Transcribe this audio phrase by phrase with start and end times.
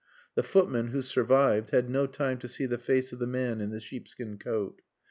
[0.33, 3.69] The footman (who survived) had no time to see the face of the man in
[3.69, 4.81] the sheepskin coat.